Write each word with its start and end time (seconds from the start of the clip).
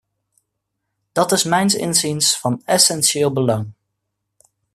Dat 1.11 1.31
is 1.31 1.43
mijns 1.43 1.75
inziens 1.75 2.39
van 2.39 2.61
essentieel 2.65 3.31
belang. 3.33 3.73